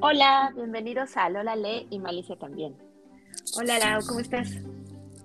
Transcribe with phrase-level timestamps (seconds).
[0.00, 2.76] Hola, bienvenidos a Lola Le y Malicia también.
[3.58, 4.48] Hola Lau, ¿cómo estás?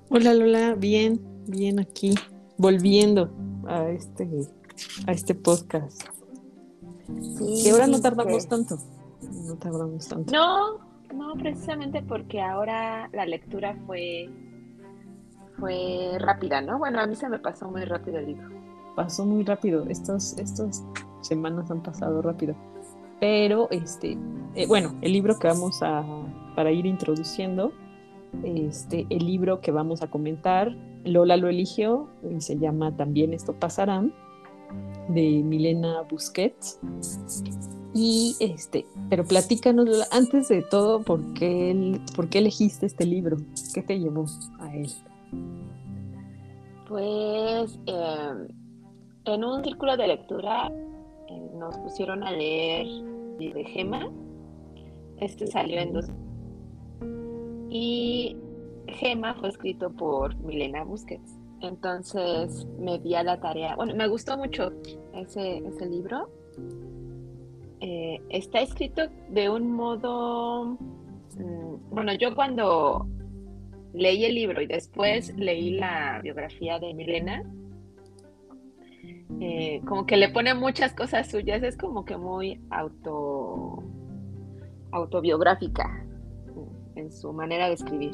[0.10, 2.16] Hola Lola, bien, bien aquí,
[2.58, 3.30] volviendo
[3.68, 4.28] a este,
[5.06, 6.02] a este podcast.
[7.38, 8.78] Sí, y ahora no tardamos tanto,
[9.46, 10.34] no tardamos tanto.
[10.34, 10.80] No,
[11.14, 14.28] no, precisamente porque ahora la lectura fue,
[15.60, 16.80] fue rápida, ¿no?
[16.80, 18.50] Bueno, a mí se me pasó muy rápido el libro.
[18.96, 20.84] Pasó muy rápido, estos, estas
[21.22, 22.56] semanas han pasado rápido.
[23.24, 24.18] Pero, este,
[24.54, 26.04] eh, bueno, el libro que vamos a,
[26.58, 27.72] para ir introduciendo,
[28.44, 33.54] este, el libro que vamos a comentar, Lola lo eligió y se llama También esto
[33.54, 34.04] pasará,
[35.08, 36.82] de Milena Busquets.
[37.94, 43.38] Y este, pero platícanos, antes de todo, ¿por qué, ¿por qué elegiste este libro?
[43.74, 44.26] ¿Qué te llevó
[44.60, 44.92] a él?
[46.90, 48.48] Pues em,
[49.24, 50.70] en un círculo de lectura
[51.30, 54.12] eh, nos pusieron a leer de Gema.
[55.18, 56.06] Este salió en dos.
[57.70, 58.38] Y
[58.88, 61.38] Gema fue escrito por Milena Busquets.
[61.62, 63.76] Entonces me di a la tarea.
[63.76, 64.72] Bueno, me gustó mucho
[65.14, 66.30] ese, ese libro.
[67.80, 70.78] Eh, está escrito de un modo.
[71.38, 73.08] Mm, bueno, yo cuando
[73.94, 77.44] leí el libro y después leí la biografía de Milena,
[79.40, 83.84] eh, como que le pone muchas cosas suyas, es como que muy auto
[84.92, 86.06] autobiográfica
[86.96, 88.14] en su manera de escribir.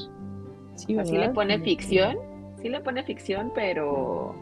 [0.75, 2.17] Sí, le pone ficción,
[2.61, 4.33] sí le pone ficción, pero,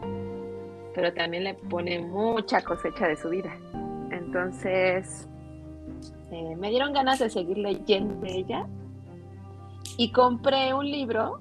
[0.94, 3.56] pero también le pone mucha cosecha de su vida.
[4.12, 5.28] Entonces,
[6.30, 8.66] eh, me dieron ganas de seguir leyendo de ella
[9.96, 11.40] y compré un libro.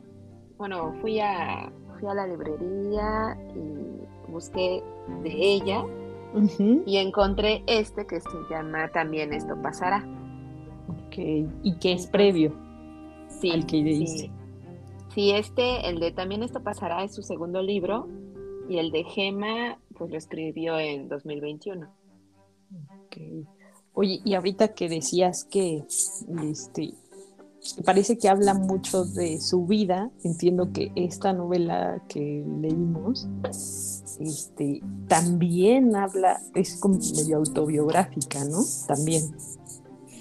[0.57, 4.83] Bueno, fui a, fui a la librería y busqué
[5.23, 5.85] de ella
[6.85, 10.05] y encontré este que se llama También esto pasará.
[10.87, 11.17] Ok,
[11.63, 12.53] y que es previo
[13.27, 14.31] sí, al que sí.
[15.13, 18.07] sí, este, el de También esto pasará es su segundo libro
[18.69, 21.87] y el de Gema pues lo escribió en 2021.
[23.05, 23.17] Ok.
[23.93, 25.83] Oye, y ahorita que decías que
[26.43, 26.93] este
[27.83, 30.09] parece que habla mucho de su vida.
[30.23, 33.27] Entiendo que esta novela que leímos
[34.19, 38.63] este, también habla, es como medio autobiográfica, ¿no?
[38.87, 39.23] También.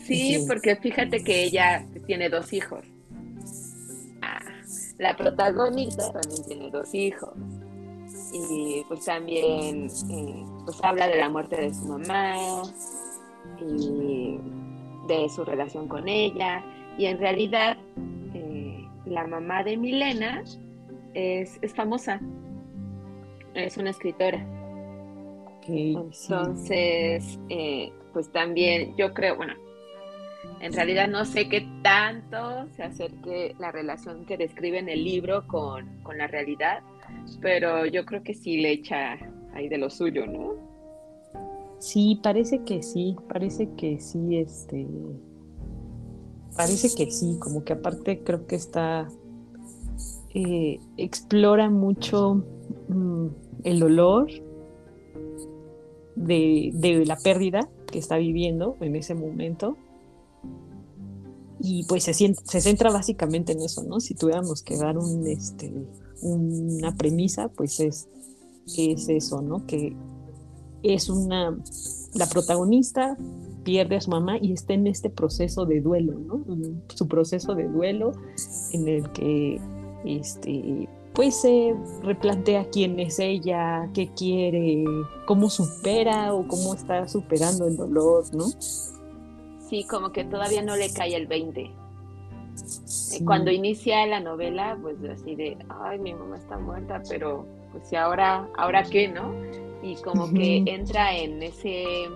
[0.05, 2.85] Sí, porque fíjate que ella tiene dos hijos.
[4.23, 4.41] Ah,
[4.99, 7.35] la protagonista también tiene dos hijos.
[8.33, 12.63] Y pues también eh, pues habla de la muerte de su mamá
[13.61, 14.39] y
[15.09, 16.63] de su relación con ella
[16.99, 17.77] y en realidad,
[18.35, 20.43] eh, la mamá de Milena
[21.15, 22.21] es, famosa,
[23.55, 24.45] es una escritora.
[25.69, 29.55] Entonces, eh, pues también yo creo, bueno,
[30.61, 35.47] en realidad no sé qué tanto se acerque la relación que describe en el libro
[35.49, 36.83] con, con la realidad,
[37.41, 39.19] pero yo creo que sí le echa
[39.55, 40.55] ahí de lo suyo, ¿no?
[41.79, 44.87] Sí, parece que sí, parece que sí, este,
[46.57, 49.11] Parece que sí, como que aparte creo que está,
[50.35, 52.43] eh, explora mucho
[52.89, 53.27] mm,
[53.65, 54.29] el dolor
[56.15, 59.77] de, la pérdida que está viviendo en ese momento.
[61.59, 64.01] Y pues se, se centra básicamente en eso, ¿no?
[64.01, 65.73] Si tuviéramos que dar un, este,
[66.21, 68.09] una premisa, pues es,
[68.77, 69.67] es eso, ¿no?
[69.67, 69.97] Que
[70.83, 71.59] es una,
[72.15, 73.17] la protagonista
[73.67, 76.45] pierde a su mamá y está en este proceso de duelo, ¿no?
[76.95, 78.13] Su proceso de duelo
[78.73, 79.61] en el que
[80.05, 84.85] este, pues se replantea quién es ella, qué quiere,
[85.27, 88.45] cómo supera o cómo está superando el dolor, ¿no?
[89.69, 91.69] Sí, como que todavía no le cae el 20.
[93.25, 97.97] Cuando inicia la novela, pues así de, ay, mi mamá está muerta, pero pues y
[97.97, 99.35] ahora, ahora qué, ¿no?
[99.83, 102.07] Y como que entra en ese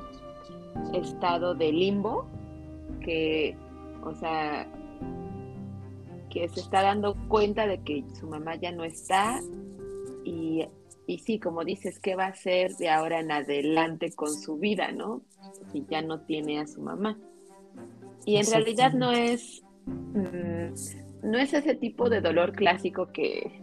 [0.94, 2.26] estado de limbo
[3.00, 3.56] que,
[4.05, 4.67] o sea,
[6.31, 9.40] que se está dando cuenta de que su mamá ya no está
[10.25, 10.67] y,
[11.06, 14.93] y sí, como dices, ¿qué va a hacer de ahora en adelante con su vida,
[14.93, 15.22] no?
[15.72, 17.19] Si ya no tiene a su mamá.
[18.25, 23.61] Y en realidad no es, mm, no es ese tipo de dolor clásico que,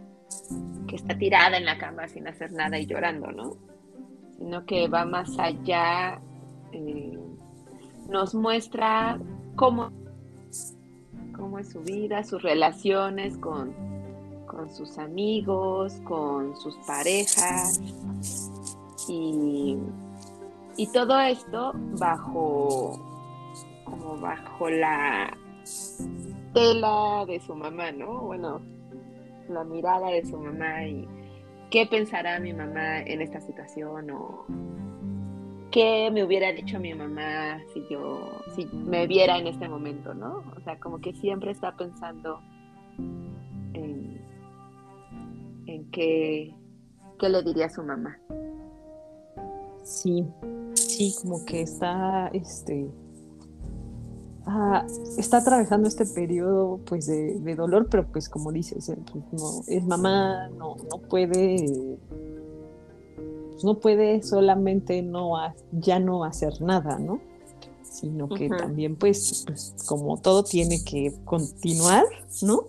[0.86, 3.56] que está tirada en la cama sin hacer nada y llorando, ¿no?
[4.36, 6.20] Sino que va más allá
[6.72, 7.18] eh,
[8.08, 9.18] nos muestra
[9.56, 9.90] cómo,
[11.36, 13.74] cómo es su vida, sus relaciones con,
[14.46, 17.80] con sus amigos, con sus parejas
[19.08, 19.76] y,
[20.76, 22.98] y todo esto bajo
[23.84, 25.36] como bajo la
[26.52, 28.20] tela de su mamá, ¿no?
[28.20, 28.60] Bueno,
[29.48, 31.08] la mirada de su mamá y
[31.70, 34.44] qué pensará mi mamá en esta situación o
[35.78, 40.42] qué me hubiera dicho mi mamá si yo, si me viera en este momento, ¿no?
[40.56, 42.40] O sea, como que siempre está pensando
[43.74, 44.20] en,
[45.66, 46.52] en qué,
[47.20, 48.18] qué le diría a su mamá.
[49.84, 50.26] Sí,
[50.74, 52.90] sí, como que está, este,
[54.46, 54.84] ah,
[55.16, 59.86] está atravesando este periodo, pues, de, dolor, pero pues, como dices, eh, pues, no, es
[59.86, 62.00] mamá, no, no puede
[63.58, 65.32] pues, no puede solamente no
[65.72, 67.18] ya no hacer nada, ¿no?
[67.82, 72.04] Sino que también, pues, pues, como todo tiene que continuar,
[72.40, 72.66] ¿no?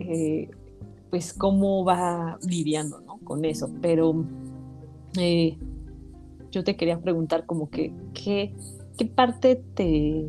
[0.00, 0.50] Eh,
[1.10, 3.18] pues cómo va lidiando, ¿no?
[3.18, 3.70] Con eso.
[3.80, 4.24] Pero
[5.16, 5.56] eh,
[6.50, 8.52] yo te quería preguntar como que, ¿qué,
[8.98, 10.28] qué parte te,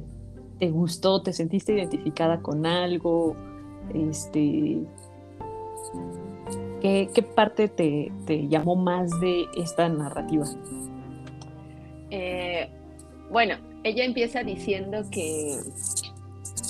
[0.59, 1.23] te gustó?
[1.23, 3.35] ¿Te sentiste identificada con algo?
[3.95, 4.85] Este,
[6.81, 10.45] ¿Qué, parte te, llamó más de esta narrativa?
[12.09, 12.67] Eh,
[13.29, 15.59] bueno, ella empieza diciendo que,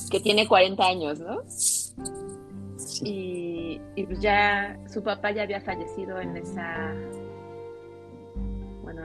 [0.09, 1.41] que tiene 40 años, ¿no?
[3.03, 6.93] Y, pues ya su papá ya había fallecido en esa,
[8.83, 9.03] bueno,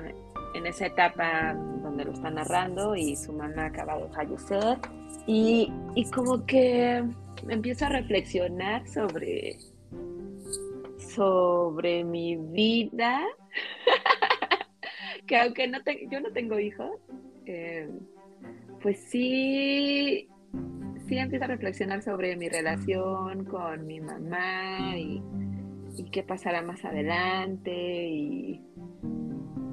[0.54, 4.78] en esa etapa donde lo está narrando y su mamá acaba de fallecer.
[5.26, 7.04] Y, y como que
[7.48, 9.58] empieza a reflexionar sobre
[11.16, 13.22] sobre mi vida,
[15.26, 15.78] que aunque no
[16.10, 16.90] yo no tengo hijos,
[17.46, 17.88] eh,
[18.82, 20.28] pues sí,
[21.08, 25.22] sí empiezo a reflexionar sobre mi relación con mi mamá y,
[26.12, 28.60] qué pasará más adelante y,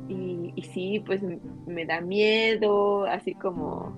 [0.07, 1.22] y, sí, pues
[1.68, 3.98] me da miedo, así como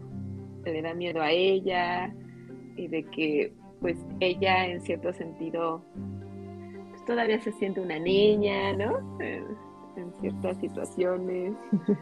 [0.65, 2.12] le da miedo a ella
[2.75, 5.86] y de que pues ella en cierto sentido
[7.06, 9.00] todavía se siente una niña, ¿no?
[9.96, 11.54] en ciertas situaciones.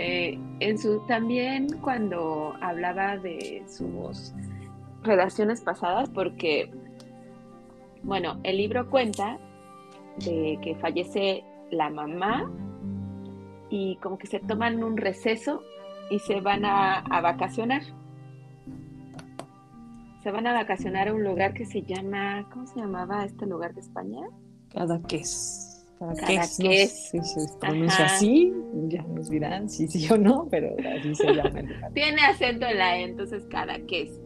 [0.00, 4.32] Eh, en su, también cuando hablaba de sus
[5.02, 6.70] relaciones pasadas, porque,
[8.04, 9.38] bueno, el libro cuenta
[10.24, 11.42] de que fallece
[11.72, 12.48] la mamá
[13.70, 15.64] y como que se toman un receso
[16.12, 17.82] y se van a, a vacacionar
[20.28, 23.72] se van a vacacionar a un lugar que se llama, ¿cómo se llamaba este lugar
[23.72, 24.20] de España?
[24.68, 25.86] Cadaqués.
[25.98, 26.58] Cadaqués.
[27.14, 28.52] No sé si se pronuncia así,
[28.88, 31.94] ya nos dirán si sí o no, pero así se llama el.
[31.94, 34.20] Tiene acento en la E, entonces Cadaqués.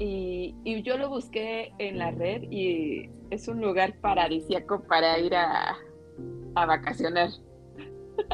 [0.00, 5.36] y, y, yo lo busqué en la red y es un lugar paradisíaco para ir
[5.36, 5.76] a,
[6.56, 7.30] a vacacionar.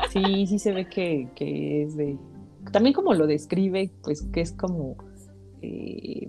[0.08, 2.16] Sí, sí se ve que, que es de...
[2.72, 4.96] También como lo describe, pues que es como
[5.62, 6.28] eh,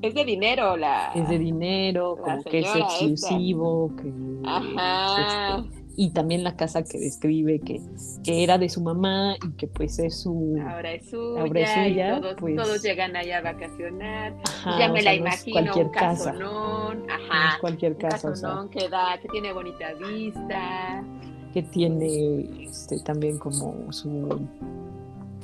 [0.00, 1.12] es de dinero la.
[1.14, 7.58] Es de dinero, como que es exclusivo, que este, y también la casa que describe
[7.58, 7.80] que,
[8.22, 12.54] que, era de su mamá y que pues es su ahora es suya, todos, pues
[12.54, 14.36] todos, llegan allá a vacacionar.
[14.78, 16.30] Ya me la imagino cualquier un casa.
[16.30, 18.32] ajá, cualquier casa
[18.70, 21.04] que da que tiene bonita vista.
[21.52, 24.46] que tiene este también como su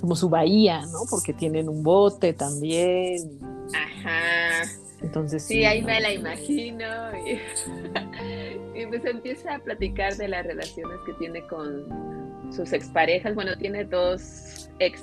[0.04, 0.98] como su bahía, ¿no?
[1.08, 3.40] Porque tienen un bote también.
[3.72, 4.68] Ajá.
[5.00, 6.84] Entonces sí, ahí me la imagino
[7.26, 13.34] y, pues empieza a platicar de las relaciones que tiene con sus exparejas.
[13.34, 15.02] Bueno, tiene dos ex.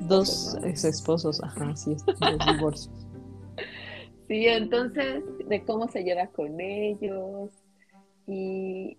[0.00, 3.06] dos ex esposos, ajá, sí, dos divorcios.
[4.26, 7.52] Sí, entonces de cómo se lleva con ellos
[8.26, 8.98] y,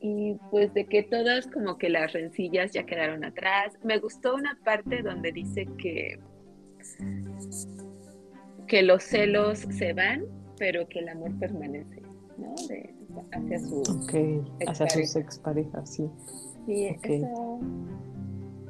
[0.00, 3.78] y pues de que todas como que las rencillas ya quedaron atrás.
[3.82, 6.18] Me gustó una parte donde dice que,
[8.66, 10.24] que los celos se van,
[10.58, 12.02] pero que el amor permanece,
[12.36, 12.54] ¿no?
[13.32, 13.82] hacia su
[14.66, 16.08] hacia sus exparejas, sí.
[16.66, 17.60] Sí, eso,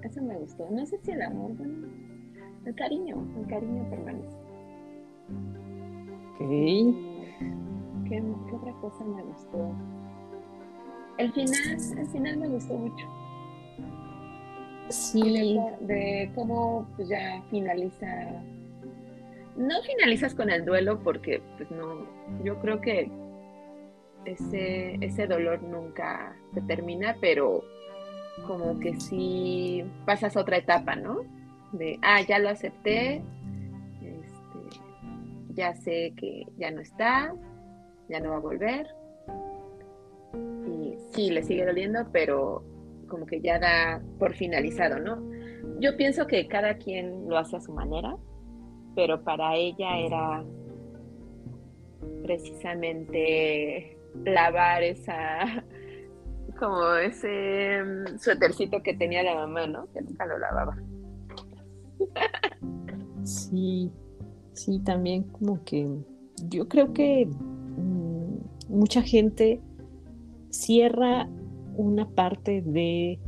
[0.02, 0.68] eso me gustó.
[0.70, 1.88] No sé si el amor, bueno,
[2.64, 4.37] el cariño, el cariño permanece.
[6.35, 6.49] Ok.
[8.08, 9.75] ¿Qué, ¿Qué otra cosa me gustó?
[11.19, 13.07] El final, el final me gustó mucho.
[14.89, 15.59] Sí.
[15.81, 18.07] De, cómo pues, ya finaliza.
[19.57, 22.07] No finalizas con el duelo porque, pues no,
[22.45, 23.11] yo creo que
[24.25, 27.65] ese, ese dolor nunca se termina, pero
[28.47, 31.23] como que sí pasas a otra etapa, ¿no?
[31.73, 33.23] De, ah, ya lo acepté,
[34.01, 34.81] este,
[35.55, 37.35] ya sé que ya no está,
[38.09, 38.87] ya no va a volver,
[41.11, 42.65] sí, le sigue doliendo, pero
[43.09, 45.38] como que ya da por finalizado, ¿no?
[45.81, 48.17] yo pienso que cada quien lo hace a su manera,
[48.95, 50.45] pero para ella era
[52.23, 55.65] precisamente lavar esa,
[56.59, 59.91] como ese mm, suétercito que tenía la mamá, ¿no?
[59.93, 60.77] Que nunca lo lavaba.
[63.23, 63.93] Sí,
[64.53, 65.87] sí, también como que
[66.49, 68.37] yo creo que mm,
[68.69, 69.61] mucha gente
[70.50, 71.28] cierra
[71.76, 73.19] una parte de,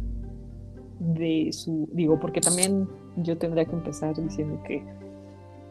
[0.99, 4.83] de su, digo, porque también yo tendría que empezar diciendo que,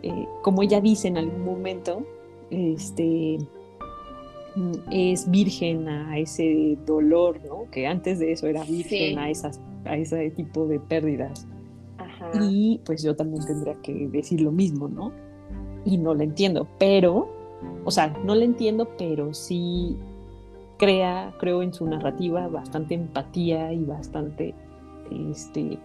[0.04, 2.06] eh, como ella dice en algún momento,
[2.50, 3.38] este,
[4.56, 7.70] mm, es virgen a ese dolor, ¿no?
[7.72, 11.48] Que antes de eso era virgen a, esas, a ese tipo de pérdidas.
[12.42, 15.12] Y pues yo también tendría que decir lo mismo, ¿no?
[15.86, 17.30] Y no la entiendo, pero,
[17.86, 19.98] o sea, no la entiendo, pero sí
[20.80, 24.56] crea, creo en su narrativa, bastante empatía y bastante,
[25.30, 25.78] este,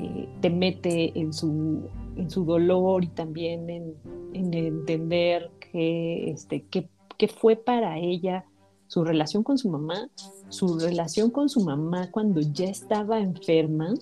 [0.00, 1.82] eh, te mete en su,
[2.16, 3.94] en su dolor y también en,
[4.32, 6.88] en entender que, este, que,
[7.18, 8.46] que fue para ella
[8.86, 10.08] su relación con su mamá,
[10.48, 13.92] su relación con su mamá cuando ya estaba enferma,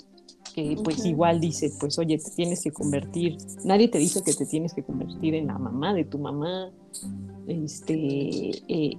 [0.54, 4.46] que pues igual dice, pues oye, te tienes que convertir, nadie te dice que te
[4.46, 6.70] tienes que convertir en la mamá de tu mamá,
[7.46, 8.98] este, eh,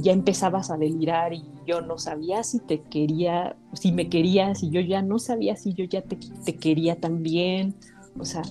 [0.00, 4.70] ya empezabas a delirar y yo no sabía si te quería, si me querías y
[4.70, 7.74] yo ya no sabía si yo ya te, te quería también,
[8.18, 8.42] o sea,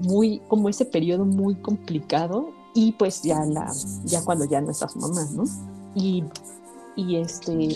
[0.00, 3.72] muy, como ese periodo muy complicado y pues ya la,
[4.04, 5.44] ya cuando ya no estás mamá, ¿no?
[5.94, 6.22] Y,
[6.94, 7.68] y este,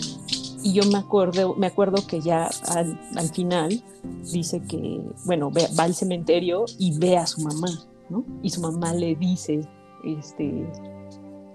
[0.63, 3.83] y yo me acuerdo, me acuerdo que ya al, final
[4.31, 7.67] dice que, bueno, va al cementerio y ve a su mamá,
[8.09, 8.23] ¿no?
[8.43, 9.67] Y su mamá le dice,
[10.03, 10.67] este,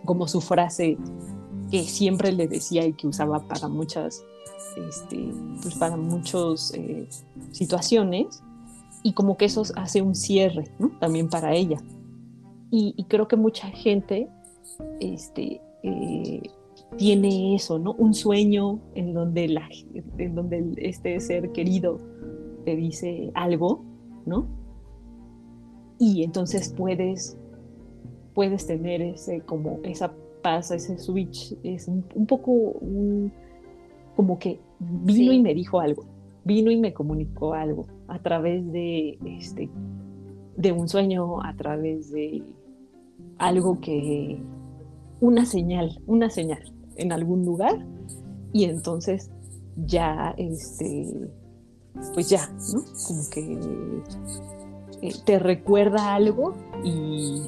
[0.04, 0.96] como su frase
[1.70, 4.24] que siempre le decía y que usaba para muchas,
[4.88, 5.30] este,
[5.62, 7.08] pues para muchas eh,
[7.50, 8.42] situaciones,
[9.02, 10.90] y como que eso hace un cierre, ¿no?
[10.98, 11.78] También para ella
[12.70, 14.28] y, creo que mucha gente
[15.00, 16.42] este, eh,
[16.96, 17.94] tiene eso, ¿no?
[17.94, 19.68] Un sueño en donde, la,
[20.18, 22.00] en donde este ser querido
[22.64, 23.84] te dice algo,
[24.24, 24.46] ¿no?
[25.98, 27.38] Y entonces puedes,
[28.36, 30.12] puedes tener ese, como esa
[30.42, 32.74] paz, ese switch, es un, poco
[34.14, 36.04] como que vino y me dijo algo,
[36.44, 39.70] vino y me comunicó algo a través de, este,
[40.54, 42.42] de un sueño, a través de
[43.38, 44.38] algo que,
[45.20, 47.86] una señal, una señal en algún lugar
[48.52, 49.30] y entonces
[49.86, 51.30] ya, este,
[52.12, 52.82] pues ya, ¿no?
[53.06, 57.40] Como que eh, te recuerda algo y,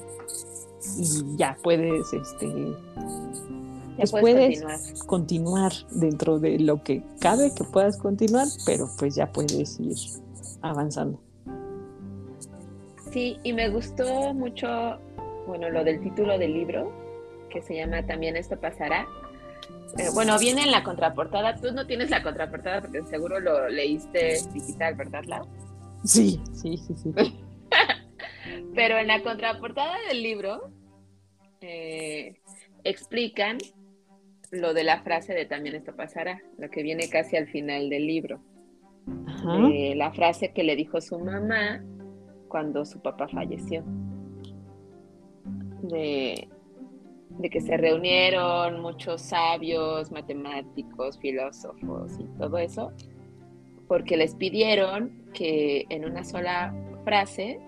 [1.36, 2.46] ya puedes, este,
[3.96, 4.62] pues puedes,
[5.06, 5.72] continuar.
[5.90, 9.96] dentro de lo que cabe que puedas continuar, pero pues ya puedes ir
[10.62, 11.20] avanzando.
[13.12, 14.98] Sí, y me gustó mucho
[15.48, 16.92] bueno, lo del título del libro,
[17.48, 19.06] que se llama También esto pasará.
[19.96, 21.56] Eh, bueno, viene en la contraportada.
[21.56, 25.46] Tú no tienes la contraportada porque seguro lo leíste digital, ¿verdad, Lau?
[26.04, 27.12] Sí, sí, sí, sí.
[28.74, 30.70] Pero en la contraportada del libro
[31.60, 32.36] eh,
[32.84, 33.58] explican
[34.50, 38.06] lo de la frase de también esto pasará, lo que viene casi al final del
[38.06, 38.40] libro.
[39.44, 41.82] la frase que le dijo su mamá
[42.48, 43.84] cuando su papá falleció
[45.82, 46.48] de,
[47.50, 52.92] que se reunieron muchos sabios, matemáticos, filósofos y todo eso,
[53.86, 56.74] porque les pidieron que en una sola
[57.04, 57.60] frase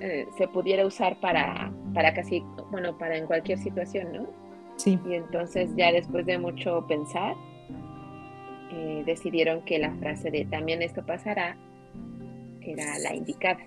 [0.00, 4.26] eh, se pudiera usar para, para casi, bueno, para en cualquier situación, ¿no?
[4.76, 4.96] Sí.
[5.04, 7.34] Y entonces ya después de mucho pensar,
[8.70, 11.56] eh, decidieron que la frase de también esto pasará
[12.60, 13.58] era la indicada.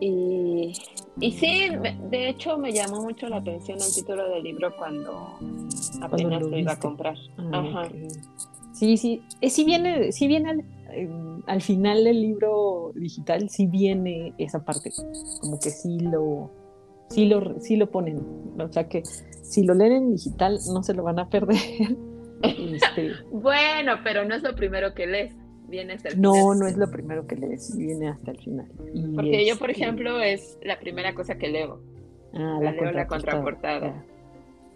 [0.00, 0.74] Y,
[1.18, 1.70] y sí,
[2.10, 5.38] de hecho me llamó mucho la atención el título del libro cuando
[6.02, 7.16] apenas lo, iba a comprar.
[7.38, 7.88] Ah,
[8.74, 10.62] sí, sí, eh, sí viene, sí viene
[11.46, 14.90] al, final del libro digital, sí viene esa parte,
[15.40, 16.50] como que sí lo,
[17.10, 18.18] sí lo, sí lo ponen,
[18.58, 19.02] o sea que
[19.42, 21.56] si lo leen en digital no se lo van a perder.
[22.42, 25.34] Este, bueno, pero no es lo primero que lees
[25.68, 26.46] viene hasta el no, final.
[26.46, 28.70] No, no es lo primero que lees, viene hasta el final.
[29.14, 31.80] Porque yo, por ejemplo, es la primera cosa que leo.
[32.32, 34.04] Ah, la, leo la contraportada.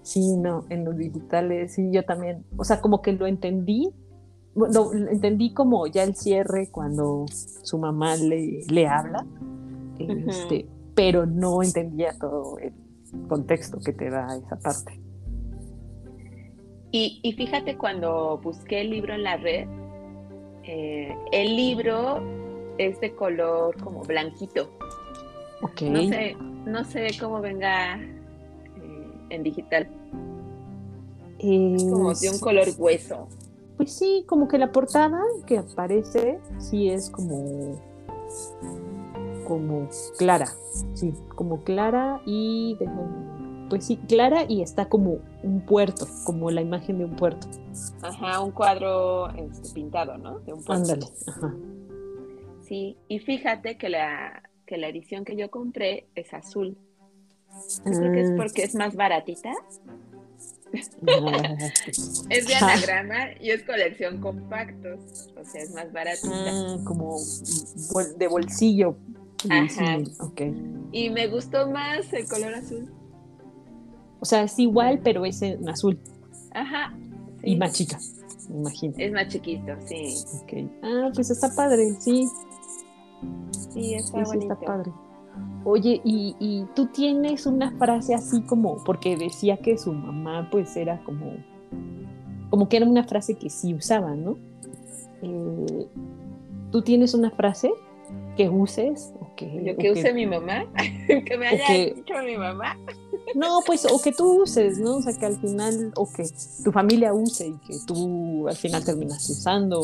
[0.02, 3.90] Sí, no, en los digitales, sí, yo también, o sea, como que lo entendí,
[4.55, 9.25] lo entendí como ya el cierre cuando su mamá le, le habla,
[9.99, 12.73] este, pero no entendía todo el
[13.28, 15.00] contexto que te da esa parte.
[16.90, 19.69] Y, y fíjate, cuando busqué el libro en la red,
[20.71, 22.21] Eh, el libro
[22.76, 24.69] es de color como blanquito.
[25.62, 25.81] Ok.
[25.81, 26.37] No sé,
[26.67, 29.88] no sé cómo venga eh, en digital.
[31.38, 33.28] Es como de un color hueso.
[33.78, 37.80] Pues sí, como que la portada que aparece sí es como
[39.47, 40.49] como clara,
[40.92, 42.76] sí, como clara y
[43.70, 47.47] pues sí, clara y está como un puerto, como la imagen de un puerto.
[48.02, 50.40] Ajá, un cuadro este, pintado, ¿no?
[50.40, 50.82] De un puerto.
[50.82, 51.54] Ándale, ajá.
[52.62, 56.76] Sí, y fíjate que la, que la edición que yo compré es azul.
[57.87, 59.52] Yo creo que es Ah, porque es más baratita.
[62.30, 65.30] Es de anagrama y es colección compactos.
[65.40, 66.28] O sea, es más baratita.
[66.34, 67.16] ah, como
[67.92, 68.96] bol- de bolsillo.
[69.48, 69.58] Ajá.
[69.60, 70.40] bolsillo, ok.
[70.92, 72.90] Y me gustó más el color azul.
[74.20, 75.98] O sea, es igual, pero es en azul
[76.52, 76.92] Ajá.
[77.44, 77.98] y más chica,
[78.48, 78.94] me imagino.
[78.98, 80.14] Es más chiquito, sí.
[80.42, 80.70] Ok.
[80.82, 82.28] Ah, pues está padre, sí,
[83.72, 84.52] Sí, está sí, bonito.
[84.54, 84.90] está padre.
[85.64, 90.76] Oye, y, y tú tienes una frase así como, porque decía que su mamá pues
[90.76, 91.33] era como,
[92.50, 94.38] como que era una frase que sí usaba, ¿no?
[95.23, 95.87] Eh,
[96.71, 97.71] ¿Tú tienes una frase
[98.37, 99.12] que uses?
[99.21, 100.64] O que, Lo o que use mi mamá,
[101.26, 102.76] que me haya que- dicho mi mamá.
[103.35, 104.97] No, pues, o que tú uses, ¿no?
[104.97, 106.25] O sea, que al final, o que
[106.64, 109.83] tu familia use y que tú al final terminas usando.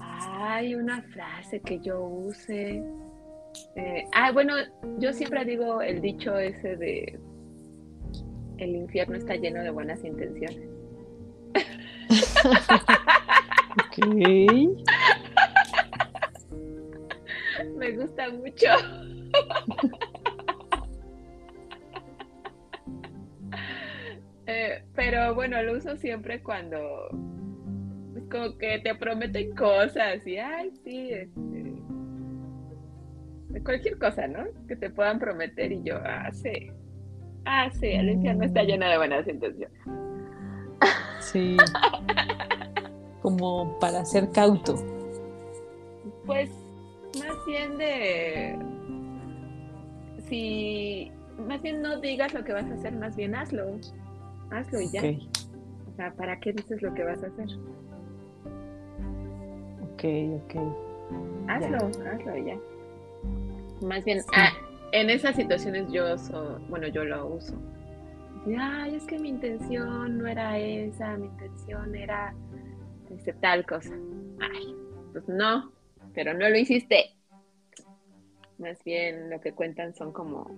[0.00, 2.84] Hay una frase que yo use.
[3.76, 4.54] Eh, ah, bueno,
[4.98, 7.18] yo siempre digo el dicho ese de
[8.58, 10.68] el infierno está lleno de buenas intenciones.
[13.76, 14.06] Ok.
[17.76, 18.66] Me gusta mucho.
[24.48, 27.08] Eh, pero bueno, lo uso siempre cuando
[28.16, 31.40] es como que te prometen cosas y ay, sí, este,
[33.66, 34.44] cualquier cosa, ¿no?
[34.66, 36.70] Que te puedan prometer y yo, ah, sí.
[37.44, 39.78] Ah, sí, el infierno está lleno de buenas intenciones.
[41.20, 41.56] Sí.
[43.22, 44.76] Como para ser cauto.
[46.24, 46.50] Pues
[47.18, 48.58] más bien de
[50.28, 51.12] si
[51.46, 53.78] más bien no digas lo que vas a hacer, más bien hazlo.
[54.50, 55.00] Hazlo y ya.
[55.00, 55.38] Ok,
[55.92, 57.48] O sea, ¿para qué dices lo que vas a hacer?
[59.82, 60.04] ok,
[60.44, 60.54] ok.
[61.48, 62.58] Hazlo, hazlo y ya.
[63.82, 64.50] Más bien, ah,
[64.92, 67.54] en esas situaciones yo so- bueno, yo lo uso.
[68.58, 72.34] Ay, es que mi intención no era esa, mi intención era
[73.10, 73.92] este, tal cosa.
[74.40, 74.74] Ay,
[75.12, 75.72] pues no,
[76.14, 77.10] pero no lo hiciste.
[78.58, 80.48] Más bien lo que cuentan son como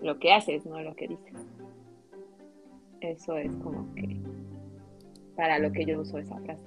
[0.00, 1.34] lo que haces, no lo que dices.
[3.00, 4.18] Eso es como que
[5.36, 6.62] para lo que yo uso esa frase.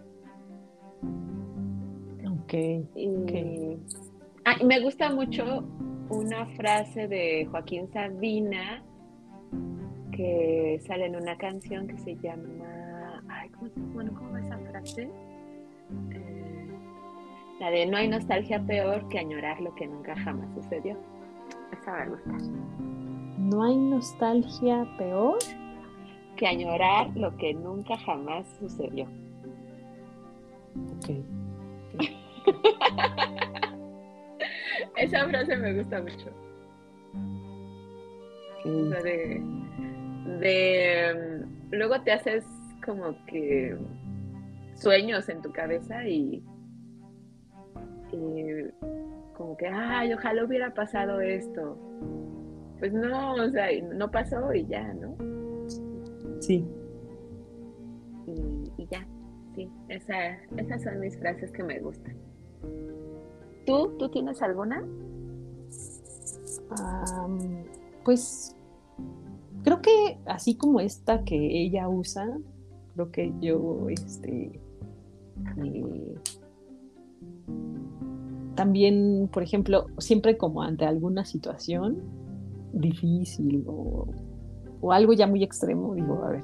[2.29, 2.53] Ok.
[2.95, 3.79] Y, Ok.
[4.45, 5.63] Ah, me gusta mucho
[6.09, 8.83] una frase de Joaquín Sabina
[10.11, 13.21] que sale en una canción que se llama.
[13.29, 15.09] Ay, ¿cómo, bueno, ¿cómo va esa frase?
[16.11, 16.67] Eh,
[17.59, 20.97] la de no hay nostalgia peor que añorar lo que nunca jamás sucedió.
[21.71, 22.37] Esa gusta.
[23.37, 25.37] ¿No hay nostalgia peor?
[26.35, 29.07] Que añorar lo que nunca jamás sucedió.
[30.97, 31.09] Ok.
[34.97, 36.29] Esa frase me gusta mucho.
[38.65, 38.89] O ok.
[38.89, 39.41] sea, de,
[40.39, 42.45] de luego te haces
[42.85, 43.77] como que
[44.73, 46.43] sueños en tu cabeza y,
[48.11, 48.43] y
[49.35, 51.77] como que, ay, ojalá hubiera pasado esto.
[52.79, 55.15] Pues no, o sea, no pasó y ya, ¿no?
[56.39, 56.65] Sí.
[58.27, 59.05] Y, y ya,
[59.55, 62.15] sí, esa, esas son mis frases que me gustan.
[63.67, 63.97] ¿Tú?
[63.99, 64.83] ¿Tú tienes alguna?
[68.05, 68.55] Pues
[69.63, 72.39] creo que así como esta que ella usa,
[72.93, 74.61] creo que yo este
[75.63, 76.15] eh,
[78.55, 81.97] también, por ejemplo, siempre como ante alguna situación
[82.71, 84.07] difícil o,
[84.79, 86.43] o algo ya muy extremo, digo, a ver,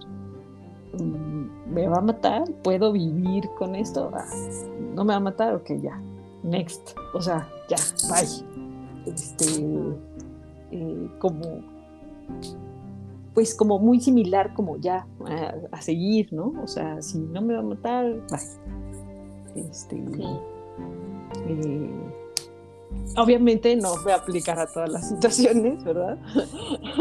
[0.99, 2.43] mm, ¿me va a matar?
[2.63, 4.12] ¿Puedo vivir con esto?
[4.13, 4.25] Ah,
[4.93, 5.55] ¿No me va a matar?
[5.55, 6.01] Ok, ya,
[6.43, 6.95] next.
[7.13, 7.77] O sea, ya,
[8.10, 9.13] bye.
[9.13, 9.45] Este,
[10.71, 11.62] eh, como,
[13.34, 16.53] pues como muy similar como ya a, a seguir, ¿no?
[16.63, 18.73] O sea, si no me va a matar, bye.
[19.56, 20.03] Este,
[21.47, 21.89] eh,
[23.17, 26.17] obviamente no voy a aplicar a todas las situaciones, ¿verdad?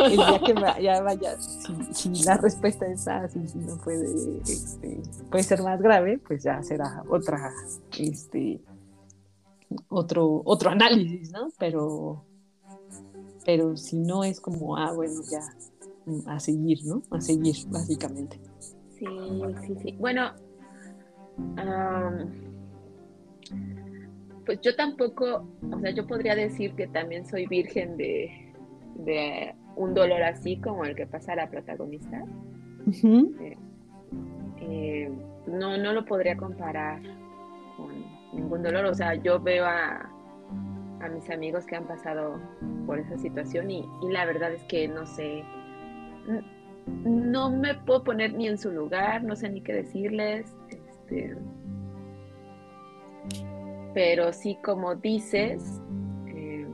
[0.05, 5.01] El día que ya vaya, si, la respuesta es así, si no puede, este,
[5.31, 7.53] puede ser más grave, pues ya será otra,
[7.99, 8.61] este,
[9.89, 11.49] otro, otro análisis, ¿no?
[11.59, 12.25] Pero,
[13.45, 15.43] pero si no es como, ah, bueno, ya
[16.27, 17.03] a seguir, ¿no?
[17.11, 18.39] A seguir, básicamente.
[18.99, 19.07] Sí,
[19.67, 19.97] sí, sí.
[19.99, 20.33] Bueno,
[24.45, 28.53] pues yo tampoco, o sea, yo podría decir que también soy virgen de,
[28.97, 32.25] de un dolor así como el que pasa a la protagonista.
[32.87, 33.57] Eh,
[34.61, 35.11] eh,
[35.47, 37.01] no, no lo podría comparar
[37.77, 38.87] con ningún dolor.
[38.87, 40.11] O sea, yo veo a,
[41.01, 42.41] a mis amigos que han pasado
[42.87, 45.45] por esa situación y, y, la verdad es que no sé,
[47.05, 50.55] no me puedo poner ni en su lugar, no sé ni qué decirles.
[50.69, 51.37] Este,
[53.95, 55.81] pero sí como dices
[56.27, 56.67] eh,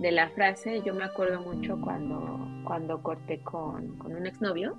[0.00, 4.76] de la frase, yo me acuerdo mucho cuando, cuando corté con, un exnovio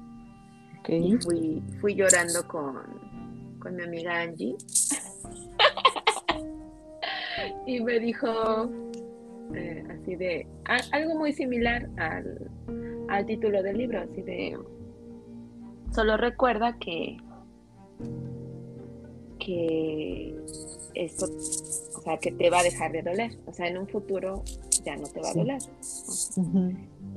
[0.88, 4.56] y fui, fui llorando con, con mi amiga Angie
[7.66, 8.70] y me dijo
[9.54, 10.48] eh, así de
[10.92, 12.50] algo muy similar al,
[13.10, 14.58] al título del libro, así de
[15.92, 17.18] solo recuerda que
[19.40, 20.36] que
[20.96, 23.38] esto, o sea, que te va a dejar de doler.
[23.46, 24.44] O sea, en un futuro
[24.84, 25.62] ya no te va a doler.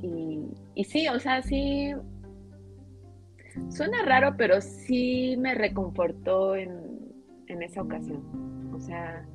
[0.01, 0.41] y,
[0.75, 1.93] y, sí, o sea, sí.
[3.69, 6.69] Suena raro, pero sí me reconfortó en,
[7.47, 8.21] en esa ocasión.
[8.73, 9.25] O sea,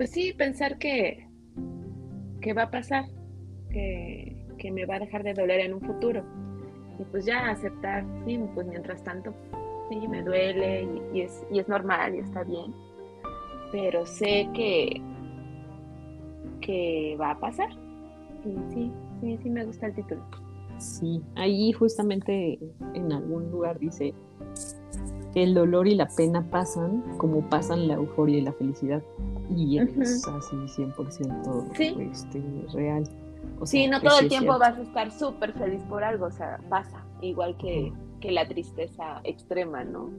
[0.00, 1.28] pues sí, pensar que,
[2.40, 3.04] que va a pasar,
[3.70, 6.24] que, que me va a dejar de doler en un futuro.
[6.98, 9.34] Y pues ya aceptar, sí, pues mientras tanto,
[9.90, 12.72] sí, me duele y, es, y es normal y está bien
[13.72, 15.02] pero sé que,
[16.62, 17.68] que va a pasar.
[18.46, 20.22] Y sí, sí, sí me gusta el título.
[20.78, 22.58] Sí, ahí justamente
[22.94, 24.14] en algún lugar dice
[25.34, 29.02] el dolor y la pena pasan como pasan la euforia y la felicidad.
[29.56, 33.04] Y es así 100% este, real.
[33.64, 37.04] sí, no todo el tiempo vas a estar súper feliz por algo, o sea, pasa,
[37.20, 40.10] igual que, que la tristeza extrema, ¿no?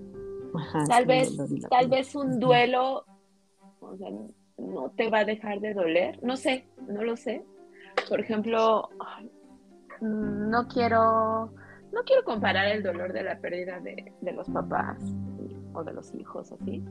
[0.87, 1.37] tal vez,
[1.69, 3.05] tal vez un duelo
[3.81, 4.09] o sea,
[4.57, 7.43] no te va a dejar de doler, no sé, no lo sé.
[8.07, 8.89] Por ejemplo,
[10.01, 11.51] no quiero,
[11.91, 14.97] no quiero comparar el dolor de la pérdida de, los papás
[15.73, 16.83] o de los hijos, así.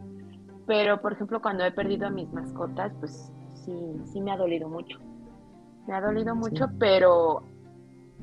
[0.70, 4.68] Pero, por ejemplo, cuando he perdido a mis mascotas, pues sí, sí me ha dolido
[4.68, 5.00] mucho.
[5.88, 7.42] Me ha dolido mucho, pero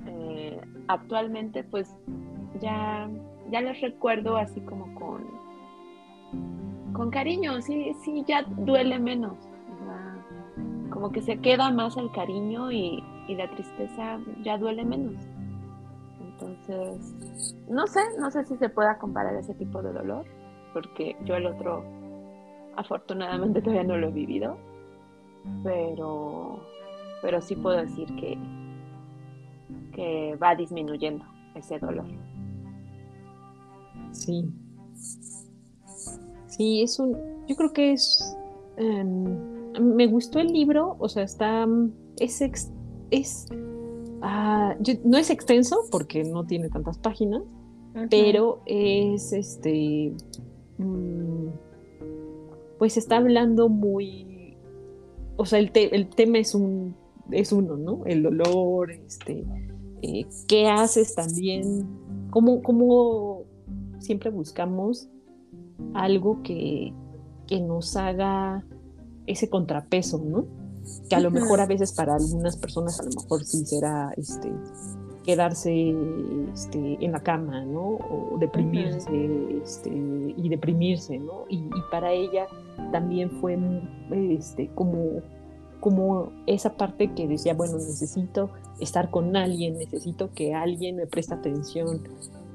[0.06, 1.94] eh, actualmente, pues
[2.62, 3.10] ya,
[3.52, 5.26] ya los recuerdo así como con,
[6.94, 9.36] con cariño, sí, sí, ya duele menos.
[10.90, 15.22] como que se queda más el cariño y, la tristeza ya duele menos.
[16.22, 20.24] Entonces, no sé, no sé si se pueda comparar ese tipo de dolor,
[20.72, 21.84] porque yo el otro,
[22.78, 24.58] afortunadamente todavía no lo he vivido,
[25.64, 26.62] pero,
[27.22, 28.38] pero sí puedo decir que,
[29.94, 32.06] que va disminuyendo ese dolor.
[34.12, 34.50] Sí,
[36.58, 37.16] Sí, es un,
[37.48, 38.36] yo creo que es,
[38.78, 39.38] em,
[39.80, 41.68] me gustó el libro, o sea, está,
[42.20, 42.42] es,
[43.12, 43.46] es
[44.24, 47.44] ah, no es extenso porque no tiene tantas páginas,
[48.10, 50.14] pero es este,
[50.80, 51.27] mm,
[52.78, 54.58] pues está hablando muy,
[55.36, 56.96] o sea, el, el tema es un,
[57.32, 58.06] es uno, ¿no?
[58.06, 59.46] El dolor, este,
[60.02, 61.88] eh, qué haces también,
[62.30, 63.44] cómo, cómo
[64.00, 65.10] siempre buscamos
[65.94, 66.94] algo que,
[67.62, 68.66] nos haga
[69.26, 70.46] ese contrapeso, ¿no?
[71.10, 74.52] Que a lo mejor a veces para algunas personas a lo mejor sí será este,
[75.28, 75.94] quedarse
[76.54, 77.98] este, en la cama, ¿no?
[77.98, 81.44] O deprimirse, este, y deprimirse, ¿no?
[81.50, 82.48] Y, para ella
[82.94, 83.60] también fue
[84.10, 85.22] este, como,
[85.82, 91.34] como esa parte que decía, bueno, necesito estar con alguien, necesito que alguien me preste
[91.34, 92.04] atención,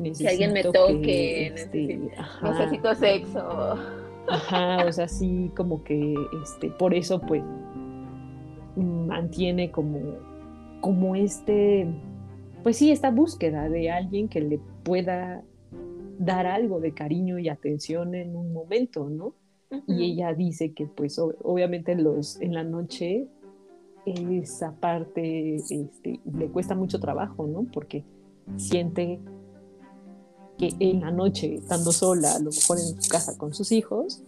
[0.03, 2.01] que alguien me toque, este,
[2.43, 3.77] necesito, sexo.
[4.29, 7.43] Ajá, o sea, sí, como que este, por eso pues
[8.77, 9.99] mantiene como,
[10.81, 11.87] como este,
[12.63, 15.43] pues sí, esta búsqueda de alguien que le pueda
[16.19, 19.35] dar algo de cariño y atención en un momento, ¿no?
[19.87, 23.27] Y ella dice que pues obviamente los, en la noche
[24.05, 27.67] esa parte este, le cuesta mucho trabajo, ¿no?
[27.73, 28.05] Porque
[28.57, 29.21] siente
[30.59, 34.23] que en la noche, estando sola, a lo mejor en su casa con sus hijos,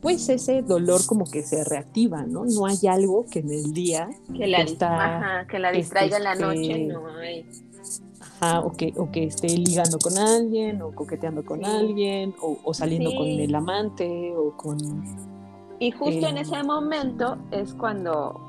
[0.00, 2.44] pues ese dolor como que se reactiva, ¿no?
[2.44, 6.34] No hay algo que en el día que la, está, que la distraiga en la
[6.34, 7.46] noche, no hay.
[8.42, 13.14] Ajá, o que, o que esté ligando con alguien, o coqueteando con alguien, o, saliendo
[13.14, 14.78] con el amante, o con...
[15.78, 18.40] Y justo en ese momento es cuando,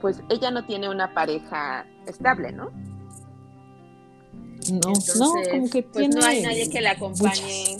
[0.00, 2.70] pues, ella no tiene una pareja estable, ¿no?
[4.70, 7.78] No, no, como que pues no hay nadie que la acompañe.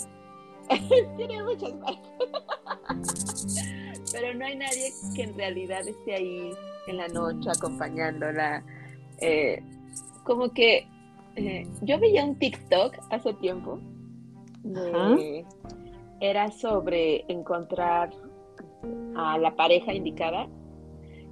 [1.17, 1.73] tiene muchas
[4.11, 6.51] Pero no hay nadie que en realidad esté ahí
[6.89, 8.65] en la noche acompañándola.
[9.19, 9.63] Eh,
[10.25, 10.89] como que
[11.37, 13.79] eh, yo veía un TikTok hace tiempo.
[16.21, 18.11] era sobre encontrar
[19.17, 20.49] a la pareja indicada.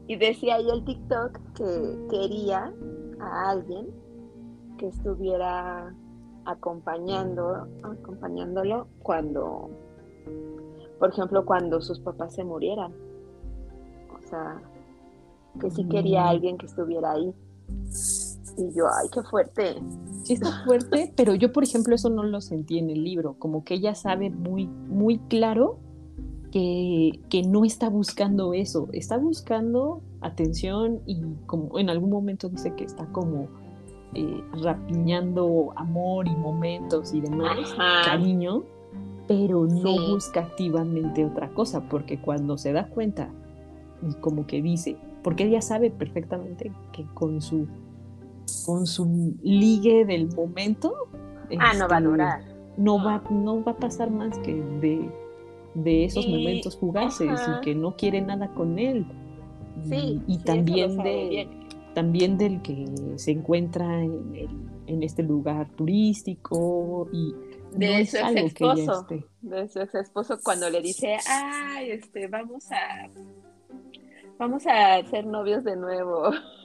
[0.07, 2.73] Y decía ahí el TikTok que quería
[3.21, 3.87] a alguien
[4.79, 5.95] que estuviera
[6.45, 9.71] acompañando, acompañándolo cuando,
[10.99, 12.93] por ejemplo, cuando sus papás se murieran.
[14.13, 14.61] O sea,
[15.61, 16.29] que sí quería a mm.
[16.29, 17.33] alguien que estuviera ahí.
[18.57, 19.77] Y yo, ay, qué fuerte.
[20.25, 23.35] Sí, está fuerte, pero yo, por ejemplo, eso no lo sentí en el libro.
[23.39, 25.79] Como que ella sabe muy, muy claro
[26.51, 28.89] que, que no está buscando eso.
[28.93, 33.49] Está buscando atención y como en algún momento dice que está como
[34.15, 38.63] eh, rapiñando amor y momentos y demás, cariño,
[39.27, 43.31] pero no busca activamente otra cosa, porque cuando se da cuenta
[44.03, 47.67] y como que dice, porque ella sabe perfectamente que con su
[48.67, 50.95] con su ligue del momento
[51.59, 52.45] ah, no va a este, durar.
[52.77, 55.11] No, Va, no va a pasar más que de,
[55.75, 59.07] de esos momentos fugaces y que no quiere nada con él.
[59.89, 61.49] Sí, y, también de,
[61.95, 67.35] también del que se encuentra en, en este lugar turístico y
[67.75, 69.07] de su ex esposo,
[69.41, 73.09] de su ex esposo cuando le dice, ay, este, vamos a,
[74.39, 76.31] vamos a ser novios de nuevo.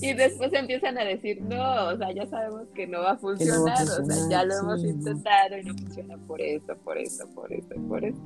[0.00, 3.82] y después empiezan a decir, no, o sea, ya sabemos que no va a funcionar,
[3.82, 7.74] o sea, ya lo hemos intentado y no funciona por eso, por eso, por eso,
[7.88, 8.18] por eso.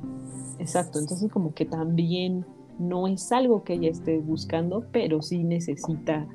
[0.59, 2.45] Exacto, entonces como que también
[2.79, 6.27] no es algo que ella esté buscando, pero sí necesita,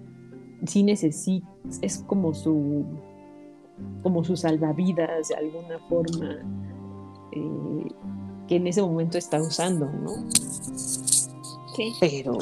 [0.66, 1.48] sí necesita,
[1.82, 2.86] es como su,
[4.02, 6.38] como su salvavidas de alguna forma
[7.32, 7.88] eh,
[8.48, 10.30] que en ese momento está usando, ¿no?
[11.76, 11.94] Sí.
[12.00, 12.38] Pero.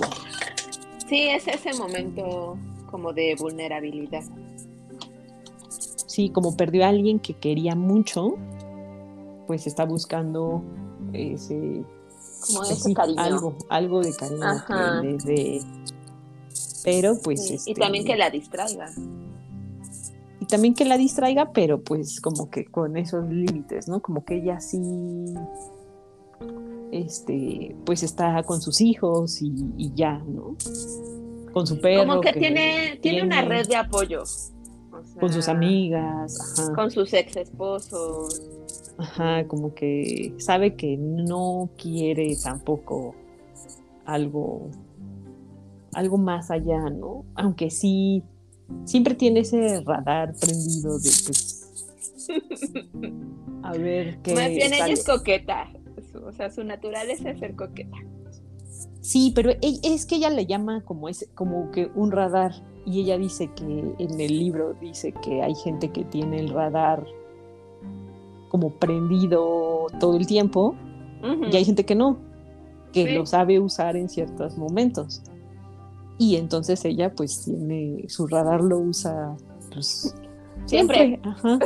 [1.12, 2.58] Sí, es ese momento
[2.90, 4.24] como de vulnerabilidad.
[6.08, 8.38] Sí, como perdió a alguien que quería mucho,
[9.46, 10.64] pues está buscando
[11.12, 11.84] ese
[12.48, 13.22] como ese cariño.
[13.22, 15.18] Algo, algo de cariño.
[15.26, 15.62] De,
[16.86, 17.52] pero pues...
[17.52, 18.90] y este, también que la distraiga.
[20.40, 24.02] Y también que la distraiga, pero pues como que con esos límites, ¿no?
[24.02, 24.80] Como que ella sí
[26.92, 30.56] este, pues está con sus hijos y, ya, ¿no?
[31.54, 32.06] Con su perro.
[32.06, 34.24] Como que, tiene, tiene, una red de apoyo.
[35.20, 36.72] con sus amigas.
[36.76, 38.42] Con sus ex esposos.
[38.98, 43.16] Ajá, como que sabe que no quiere tampoco
[44.06, 44.70] algo,
[45.94, 47.26] algo más allá, ¿no?
[47.36, 48.24] Aunque sí,
[48.84, 51.58] siempre tiene ese radar prendido de pues,
[53.64, 54.36] a ver qué.
[54.36, 55.72] Más bien ella es coqueta,
[56.14, 57.98] o sea, su naturaleza es ser coqueta.
[59.02, 62.52] Sí, pero e, es que ella le llama como, ese, como que un radar
[62.86, 63.64] y ella dice que
[63.98, 67.06] en el libro dice que hay gente que tiene el radar
[68.50, 70.76] como prendido todo el tiempo
[71.52, 72.18] y hay gente que no,
[72.92, 75.22] que lo sabe usar en ciertos momentos.
[76.18, 79.36] Y entonces ella pues tiene, su radar lo usa
[79.72, 80.16] pues,
[80.66, 81.20] siempre.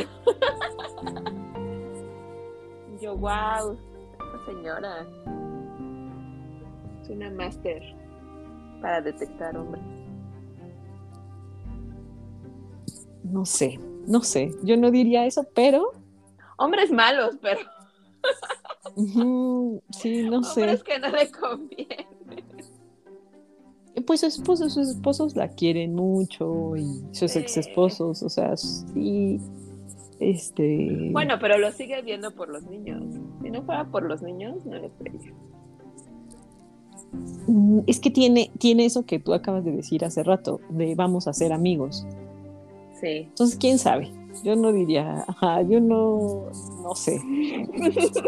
[3.01, 3.77] Yo, wow,
[4.45, 5.07] señora
[7.01, 7.81] es una máster
[8.81, 9.83] para detectar hombres.
[13.23, 15.91] No sé, no sé, yo no diría eso, pero
[16.57, 17.59] hombres malos, pero.
[19.91, 20.61] sí, no sé.
[20.61, 22.07] Hombres que no le conviene.
[24.05, 29.39] Pues su esposo, sus esposos la quieren mucho y sus ex esposos, o sea, sí.
[30.19, 31.09] Este.
[31.11, 33.03] Bueno, pero lo sigue viendo por los niños.
[33.41, 35.33] Si no fuera por los niños, no le creía.
[37.47, 41.27] Mm, es que tiene, tiene eso que tú acabas de decir hace rato, de vamos
[41.27, 42.05] a ser amigos.
[42.99, 43.27] Sí.
[43.27, 44.11] Entonces, quién sabe
[44.43, 46.49] yo no diría, ajá, yo no,
[46.81, 47.21] no sé.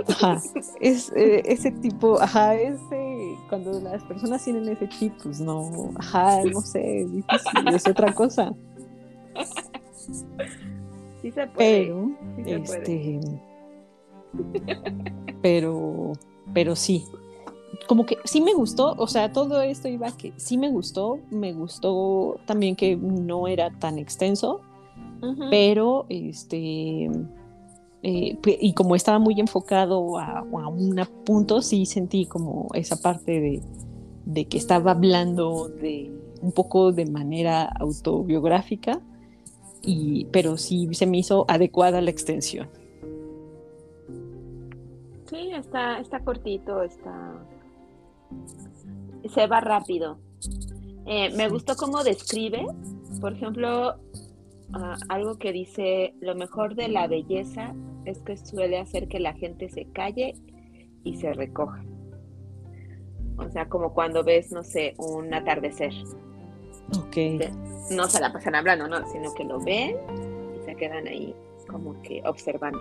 [0.07, 0.41] Ajá,
[0.79, 6.43] es eh, ese tipo, ajá, ese, cuando las personas tienen ese chip, pues no, ajá,
[6.45, 8.53] no sé, es difícil, es otra cosa.
[11.21, 11.85] Sí se puede.
[11.85, 12.11] Pero,
[12.45, 13.19] este,
[15.41, 16.13] pero,
[16.53, 17.03] pero sí,
[17.87, 21.53] como que sí me gustó, o sea, todo esto iba que sí me gustó, me
[21.53, 24.61] gustó también que no era tan extenso,
[25.49, 27.09] pero este,
[28.03, 33.61] eh, y como estaba muy enfocado a, un punto, sí sentí como esa parte de,
[34.25, 39.01] de, que estaba hablando de un poco de manera autobiográfica,
[39.87, 42.69] y, pero sí se me hizo adecuada la extensión.
[45.29, 47.33] Sí, está, está cortito, está
[49.29, 50.19] se va rápido.
[51.05, 52.65] Eh, me gustó cómo describe,
[53.21, 53.95] por ejemplo,
[54.73, 57.73] ah, algo que dice, lo mejor de la belleza
[58.05, 60.35] es que suele hacer que la gente se calle
[61.03, 61.83] y se recoja.
[63.37, 65.93] O sea, como cuando ves, no sé, un atardecer.
[66.95, 67.17] Ok.
[67.91, 69.95] No se la pasan hablando, no, sino que lo ven
[70.55, 71.33] y se quedan ahí
[71.67, 72.79] como que observando.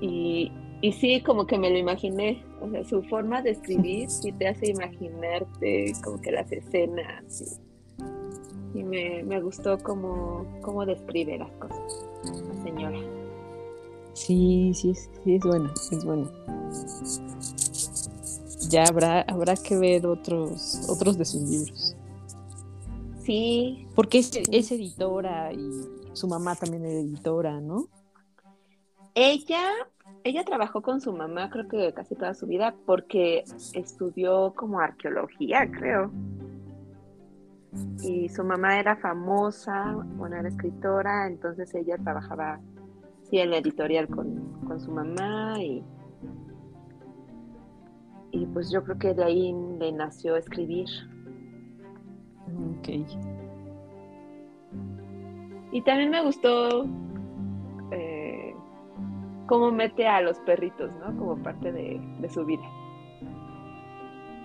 [0.00, 4.32] Y, y sí, como que me lo imaginé, o sea, su forma de escribir sí
[4.32, 7.60] te hace imaginarte como que las escenas
[8.74, 12.98] y, me, gustó cómo, cómo describe las cosas, la señora.
[14.12, 16.30] Sí, sí, sí, es bueno, es bueno.
[18.68, 21.85] Ya habrá, habrá que ver otros, otros de sus libros.
[23.26, 23.88] Sí.
[23.96, 25.68] Porque es, editora y
[26.12, 27.88] su mamá también es editora, ¿no?
[29.14, 29.72] Ella
[30.22, 35.68] ella trabajó con su mamá creo que casi toda su vida porque estudió como arqueología,
[35.70, 36.12] creo.
[38.02, 42.60] Y su mamá era famosa, bueno, era escritora, entonces ella trabajaba
[43.28, 45.84] sí, en la editorial con, su mamá y,
[48.30, 50.88] y pues yo creo que de ahí le nació escribir.
[52.78, 52.88] Ok.
[55.72, 56.86] Y también me gustó
[59.46, 61.16] cómo mete a los perritos, ¿no?
[61.16, 62.00] Como parte de,
[62.32, 62.62] su vida.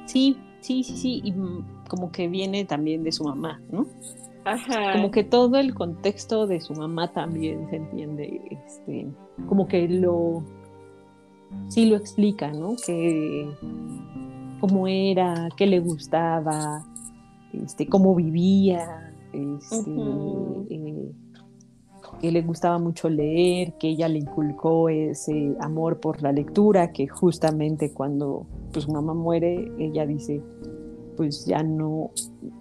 [0.06, 3.88] Sí, sí, sí, sí, y mm, como que viene también de su mamá, ¿no?
[4.46, 4.94] Ajá.
[4.94, 9.08] Como que todo el contexto de su mamá también se entiende, este,
[9.48, 10.44] como que lo,
[11.68, 12.76] sí lo explica, ¿no?
[12.86, 13.50] Que
[14.60, 16.84] cómo era, qué le gustaba,
[17.54, 19.92] este, cómo vivía, este,
[22.20, 27.08] que le gustaba mucho leer, que ella le inculcó ese amor por la lectura, que
[27.08, 30.42] justamente cuando pues, su mamá muere, ella dice,
[31.16, 32.12] pues ya no,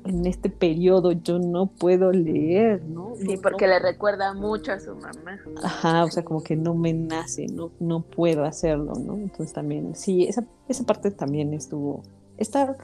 [0.05, 3.15] en este periodo yo no puedo leer, ¿no?
[3.17, 5.39] Sí, porque le recuerda mucho a su mamá.
[5.63, 9.15] Ajá, o sea, como que no me nace, no, no puedo hacerlo, ¿no?
[9.15, 12.03] Entonces también, sí, esa, esa parte también estuvo,
[12.37, 12.77] está,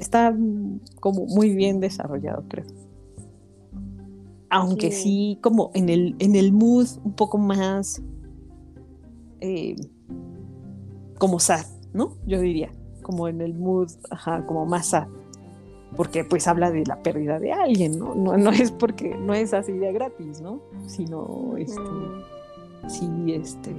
[0.00, 0.34] está
[0.98, 2.66] como muy bien desarrollado, creo
[4.50, 5.38] aunque sí.
[5.40, 8.02] como en el, en el mood un poco más
[9.40, 9.76] eh,
[11.18, 12.16] como sad, ¿no?
[12.26, 12.70] Yo diría,
[13.02, 15.06] como en el mood, ajá, como más sad.
[15.96, 18.14] Porque pues habla de la pérdida de alguien, ¿no?
[18.14, 20.60] No, es porque, no es así de gratis, ¿no?
[20.86, 21.80] Sino, este,
[22.88, 23.72] sí, este,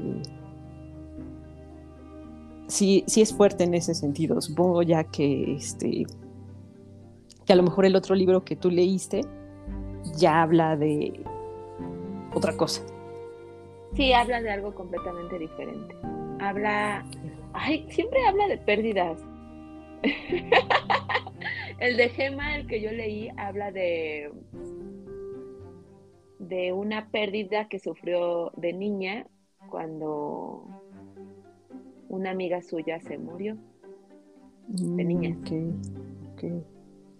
[2.71, 4.41] sí, sí es fuerte en ese sentido.
[4.41, 6.05] Supongo ya que, este,
[7.45, 9.21] que a lo mejor el otro libro que tú leíste,
[10.15, 11.21] ya habla de
[12.33, 12.81] otra cosa.
[13.95, 15.95] Sí, habla de algo completamente diferente.
[16.39, 17.05] Habla,
[17.53, 19.21] ay, siempre habla de pérdidas.
[21.79, 24.31] el de Gema, el que yo leí, habla de
[26.39, 29.27] de una pérdida que sufrió de niña
[29.69, 30.80] cuando
[32.11, 33.57] una amiga suya se murió
[34.67, 35.29] de niña.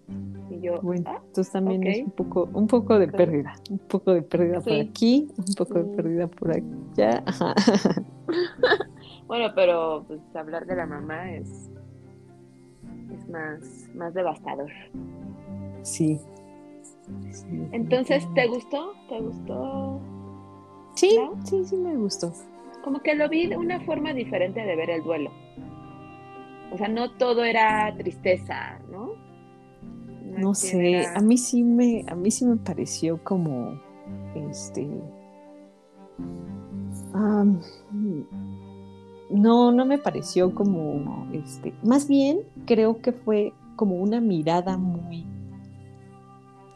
[0.07, 3.79] Mm, y yo, bueno, ah, entonces también es un poco, un poco de pérdida, un
[3.79, 7.23] poco de pérdida por aquí, un poco de pérdida por allá.
[9.27, 11.69] bueno, pero pues hablar de la mamá es,
[13.13, 14.71] es más, más devastador.
[15.83, 16.19] Sí.
[17.71, 18.93] Entonces, ¿te gustó?
[19.07, 20.01] ¿Te gustó?
[20.95, 22.33] Sí, sí, sí me gustó.
[22.83, 25.31] Como que lo vi de una forma diferente de ver el duelo.
[26.71, 29.11] O sea, no todo era tristeza, ¿no?
[30.37, 33.77] No sé, a mí sí me, a mí sí me pareció como,
[34.33, 34.87] este,
[39.29, 45.25] no, no me pareció como, este, más bien creo que fue como una mirada muy,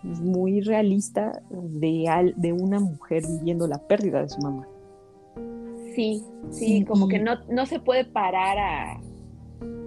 [0.03, 4.67] muy realista de, de una mujer viviendo la pérdida de su mamá.
[5.95, 9.01] Sí, sí, como que no, no se puede parar a,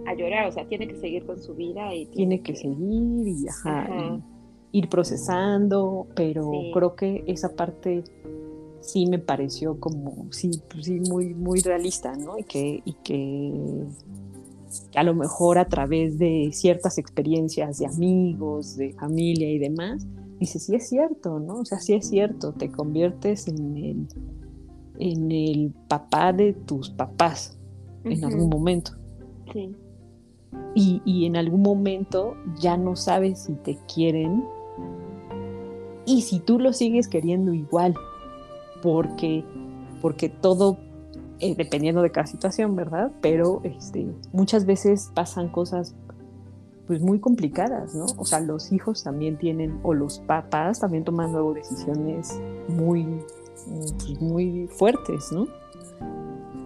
[0.07, 3.47] a llorar, o sea, tiene que seguir con su vida y tiene, que, seguir y,
[4.73, 8.05] ir procesando, pero creo que esa parte
[8.81, 12.39] sí me pareció como, sí, pues sí, muy, muy realista, ¿no?
[12.39, 13.53] Y que, y que
[14.95, 20.07] a lo mejor a través de ciertas experiencias de amigos, de familia y demás,
[20.39, 21.61] dices, sí es cierto, ¿no?
[21.61, 24.09] O sea, sí es cierto, te conviertes en el,
[24.99, 27.59] en el papá de tus papás
[28.05, 28.92] en algún momento.
[29.53, 29.74] Sí.
[30.74, 34.44] Y, y, en algún momento ya no sabes si te quieren
[36.07, 37.94] y si tú lo sigues queriendo igual,
[38.82, 39.44] porque,
[40.01, 40.78] porque todo
[41.40, 43.12] eh, dependiendo de cada situación, ¿verdad?
[43.20, 45.94] Pero este, muchas veces pasan cosas
[46.88, 48.07] pues muy complicadas, ¿no?
[48.16, 53.07] O sea, los hijos también tienen, o los papás también toman luego decisiones muy,
[53.67, 55.47] pues, muy fuertes, ¿no?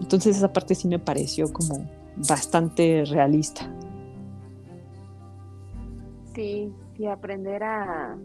[0.00, 3.70] Entonces esa parte sí me pareció como bastante realista.
[6.34, 8.18] Sí, y aprender a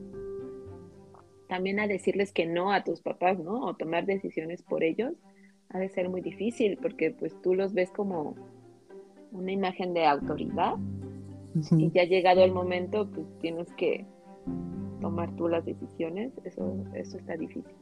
[1.47, 3.65] también a decirles que no a tus papás, ¿no?
[3.65, 5.13] O tomar decisiones por ellos
[5.69, 8.35] ha de ser muy difícil porque pues tú los ves como
[9.31, 10.75] una imagen de autoridad
[11.71, 14.05] y ya llegado el momento pues tienes que
[15.01, 17.73] tomar tú las decisiones, eso, eso está difícil.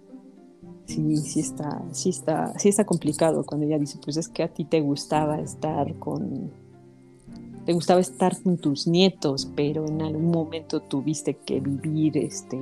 [0.85, 4.47] Sí, sí está, sí está, sí está complicado cuando ella dice, pues es que a
[4.47, 6.51] ti te gustaba estar con,
[7.65, 12.59] te gustaba estar con tus nietos, pero en algún momento tuviste que vivir este,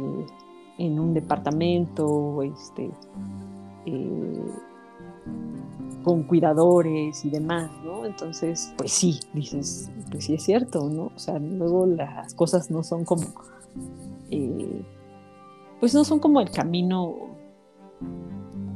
[0.78, 2.90] en un departamento, este,
[3.86, 4.42] eh,
[6.04, 8.06] con cuidadores y demás, ¿no?
[8.06, 11.12] Entonces, pues sí, dices, pues sí es cierto, ¿no?
[11.16, 13.24] O sea, luego las cosas no son como,
[14.32, 14.82] eh,
[15.80, 17.33] pues no son como el camino,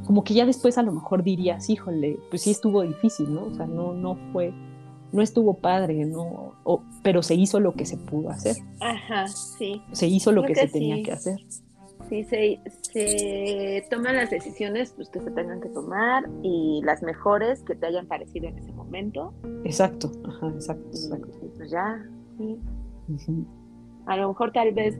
[0.07, 3.45] como que ya después a lo mejor dirías, híjole, pues sí estuvo difícil, ¿no?
[3.45, 4.53] O sea, no, no fue,
[5.11, 6.53] no estuvo padre, ¿no?
[7.03, 8.55] pero se hizo lo que se pudo hacer.
[8.79, 9.81] Ajá, sí.
[9.91, 11.39] Se hizo lo que, se tenía que hacer
[12.09, 17.63] sí se, se toman las decisiones pues, que se tengan que tomar y las mejores
[17.63, 19.33] que te hayan parecido en ese momento.
[19.63, 21.27] Exacto, ajá, exacto, exacto.
[21.57, 22.03] pues ya,
[22.37, 23.45] sí.
[24.05, 24.97] A lo mejor tal vez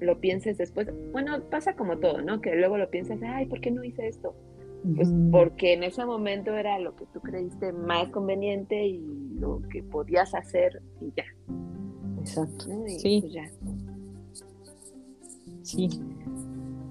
[0.00, 0.88] lo pienses después.
[1.12, 2.40] Bueno, pasa como todo, ¿no?
[2.40, 4.34] Que luego lo piensas, ay, ¿por qué no hice esto?
[4.94, 8.98] Pues porque en ese momento era lo que tú creíste más conveniente y
[9.38, 11.24] lo que podías hacer y ya.
[12.20, 12.66] Exacto.
[12.86, 13.20] sí.
[13.20, 13.50] Pues ya.
[15.62, 15.88] Sí.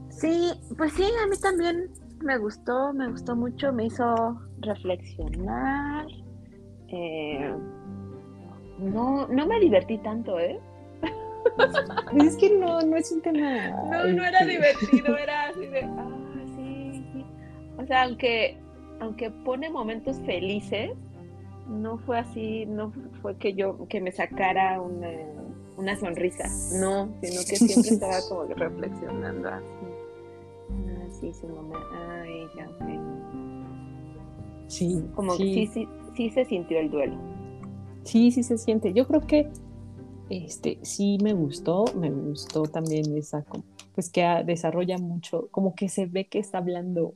[0.10, 1.90] Sí, pues sí, a mí también
[2.24, 6.08] me gustó, me gustó mucho, me hizo reflexionar.
[6.90, 7.54] Eh,
[8.80, 10.60] no, no me divertí tanto, ¿eh?
[11.56, 13.70] Pues es que no, no es un tema.
[13.70, 16.10] No, no era este, divertido, era así de, ah,
[16.56, 17.26] sí, sí.
[17.78, 18.58] O sea, aunque,
[19.00, 20.92] aunque pone momentos felices,
[21.68, 22.92] no fue así, no
[23.22, 25.10] fue que yo, que me sacara una
[25.78, 26.46] una sonrisa,
[26.80, 29.66] no, sino que siempre estaba como reflexionando así.
[30.70, 32.68] Ah, sí, su mamá, ah, ella,
[34.68, 35.02] Sí.
[35.16, 35.44] Como sí.
[35.44, 37.16] que sí, sí, sí se sintió el duelo.
[38.04, 38.92] Sí, sí se siente.
[38.92, 39.50] Yo creo que
[40.30, 43.46] este sí me gustó, me gustó también esa,
[43.96, 47.14] pues que desarrolla mucho, como que se ve que está hablando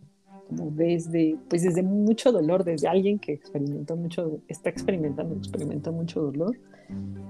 [0.47, 6.21] como desde, pues desde mucho dolor, desde alguien que experimentó mucho, está experimentando, experimentó mucho
[6.21, 6.57] dolor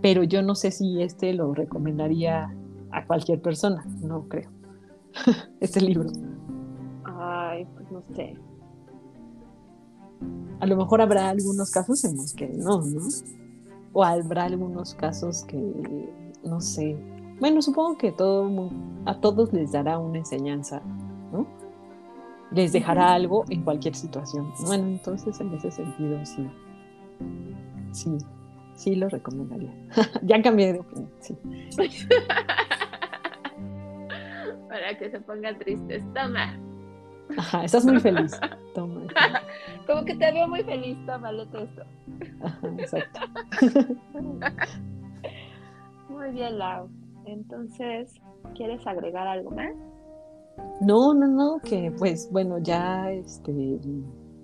[0.01, 2.53] pero yo no sé si este lo recomendaría
[2.91, 4.49] a cualquier persona, no creo.
[5.59, 6.09] este libro.
[7.03, 8.35] Ay, pues no sé.
[10.59, 13.01] A lo mejor habrá algunos casos en los que no, ¿no?
[13.93, 15.57] O habrá algunos casos que,
[16.43, 16.97] no sé.
[17.39, 18.69] Bueno, supongo que todo,
[19.05, 20.81] a todos les dará una enseñanza,
[21.31, 21.47] ¿no?
[22.51, 24.51] Les dejará algo en cualquier situación.
[24.65, 26.47] Bueno, entonces en ese sentido sí.
[27.91, 28.17] Sí,
[28.75, 29.73] sí lo recomendaría.
[30.23, 31.37] ya cambié de opinión, sí.
[34.69, 36.57] Para que se pongan tristes, toma.
[37.37, 38.39] Ajá, estás muy feliz.
[38.75, 39.01] Toma.
[39.87, 41.83] Como que te veo muy feliz, toma, léete esto.
[42.41, 43.19] Ajá, exacto.
[46.09, 46.89] muy bien, Lau.
[47.25, 48.13] Entonces,
[48.55, 49.73] ¿quieres agregar algo más?
[50.81, 53.79] No, no, no, que pues bueno, ya este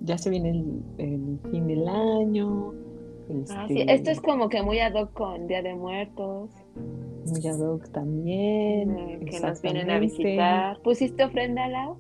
[0.02, 2.74] ya se viene el, el fin del año,
[3.50, 6.50] Ah, este, Esto es como que muy ad hoc con Día de Muertos.
[7.26, 8.98] Muy ad hoc también.
[8.98, 10.80] Eh, que nos vienen a visitar.
[10.82, 11.98] ¿Pusiste ofrenda, Lau?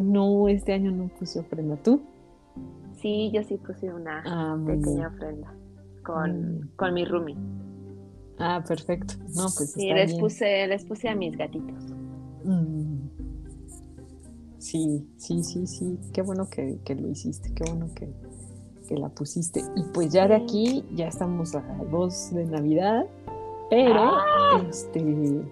[0.00, 1.76] No, este año no puse ofrenda.
[1.76, 2.00] ¿Tú?
[3.00, 5.54] Sí, yo sí puse una ah, pequeña ofrenda
[6.02, 6.70] con, mm.
[6.76, 7.36] con mi roomie.
[8.38, 9.14] Ah, perfecto.
[9.34, 11.84] No, pues sí, les puse, les puse a mis gatitos.
[12.44, 13.08] Mm.
[14.58, 15.98] Sí, sí, sí, sí.
[16.12, 18.08] Qué bueno que, que, lo hiciste, qué bueno que,
[18.88, 19.62] que la pusiste.
[19.76, 23.06] Y pues ya de aquí ya estamos a dos de Navidad,
[23.68, 24.62] pero ¡Ah!
[24.68, 25.44] este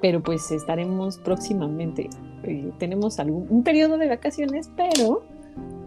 [0.00, 2.08] pero pues estaremos próximamente.
[2.46, 5.22] Eh, tenemos algún, un periodo de vacaciones, pero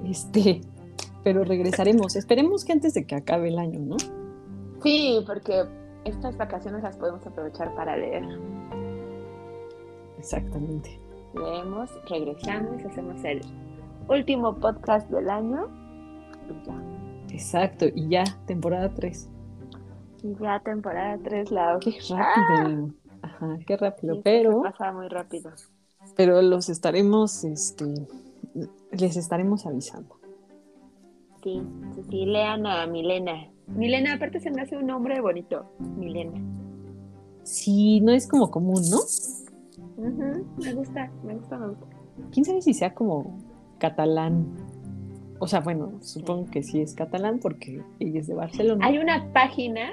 [0.06, 0.62] este,
[1.24, 2.16] pero regresaremos.
[2.16, 3.98] Esperemos que antes de que acabe el año, ¿no?
[4.82, 5.66] Sí, porque
[6.06, 8.24] estas vacaciones las podemos aprovechar para leer.
[10.18, 11.00] Exactamente.
[11.34, 13.42] Leemos, regresamos, hacemos el
[14.08, 15.68] último podcast del año
[16.50, 16.82] y ya.
[17.32, 19.30] Exacto, y ya, temporada 3.
[20.24, 22.90] Y ya, temporada 3, la Qué rápido.
[23.22, 25.52] Ajá, qué rápido, Sí, pero, Pasa muy rápido.
[26.20, 27.86] Pero los estaremos, este,
[28.92, 30.18] les estaremos avisando.
[31.42, 31.62] Sí,
[31.96, 33.48] sí, sí, lean a Milena.
[33.68, 35.66] Milena, aparte se me hace un nombre bonito.
[35.98, 36.38] Milena.
[37.44, 38.98] Sí, no es como común, ¿no?
[39.96, 41.86] Ujú, Me gusta, me gusta, me gusta.
[42.34, 43.38] quién sabe si sea como
[43.78, 44.46] catalán.
[45.40, 48.86] O sea, bueno, supongo que sí es catalán porque ella es de Barcelona.
[48.86, 49.92] Hay una página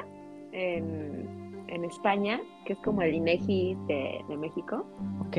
[0.50, 4.84] en, en España que es como el INEGI de, de México,
[5.28, 5.36] Ok,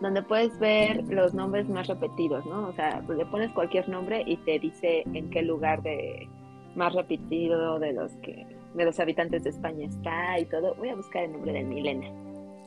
[0.00, 2.68] donde puedes ver los nombres más repetidos, ¿no?
[2.68, 6.28] O sea, pues le pones cualquier nombre y te dice en qué lugar de
[6.74, 10.74] más repetido de los que de los habitantes de España está y todo.
[10.74, 12.06] Voy a buscar el nombre de Milena.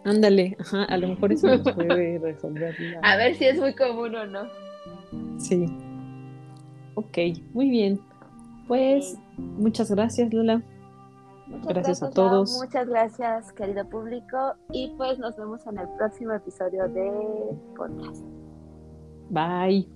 [0.06, 2.76] ándale, ajá, a lo mejor eso nos puede resolver.
[2.80, 4.48] la- A ver si es muy común o no.
[5.38, 5.66] Sí.
[6.96, 7.18] Ok,
[7.54, 8.00] muy bien.
[8.68, 10.62] Pues muchas gracias, Lola.
[11.50, 12.58] Muchas Gracias a todos.
[12.62, 14.54] Muchas gracias, querido público.
[14.72, 18.24] Y pues nos vemos en el próximo episodio de podcast.
[19.30, 19.88] Bye.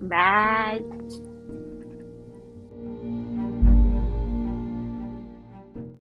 [0.00, 1.35] Bye.